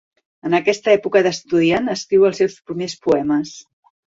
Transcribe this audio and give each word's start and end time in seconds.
En 0.47 0.55
aquesta 0.59 0.89
època 0.93 1.21
d'estudiant 1.27 1.93
escriu 1.95 2.27
els 2.31 2.41
seus 2.43 2.57
primers 2.71 2.97
poemes. 3.05 3.55